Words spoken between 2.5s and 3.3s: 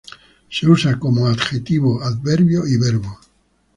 y verbo.